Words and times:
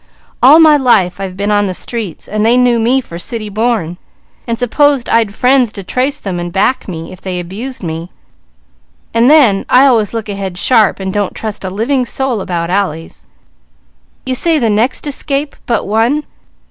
"All 0.41 0.57
my 0.59 0.77
life 0.77 1.21
I've 1.21 1.37
been 1.37 1.51
on 1.51 1.67
the 1.67 1.75
streets 1.75 2.25
so 2.25 2.39
they 2.39 2.57
knew 2.57 2.79
me 2.79 3.01
for 3.01 3.19
city 3.19 3.49
born, 3.49 3.97
and 4.47 4.57
supposed 4.57 5.07
I'd 5.07 5.35
friends 5.35 5.71
to 5.73 5.83
trace 5.83 6.17
them 6.17 6.39
and 6.39 6.51
back 6.51 6.87
me 6.87 7.13
if 7.13 7.21
they 7.21 7.39
abused 7.39 7.83
me; 7.83 8.09
and 9.13 9.29
then, 9.29 9.63
I 9.69 9.85
always 9.85 10.11
look 10.11 10.27
ahead 10.27 10.57
sharp, 10.57 10.99
and 10.99 11.13
don't 11.13 11.35
trust 11.35 11.63
a 11.63 11.69
living 11.69 12.03
soul 12.07 12.41
about 12.41 12.71
alleys. 12.71 13.27
You 14.25 14.33
say 14.33 14.57
the 14.57 14.71
next 14.71 15.05
escape 15.05 15.55
but 15.67 15.85
one? 15.85 16.23